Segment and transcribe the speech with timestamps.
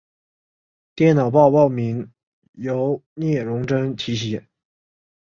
[0.95, 2.11] 电脑报报名
[2.53, 4.47] 由聂荣臻题写。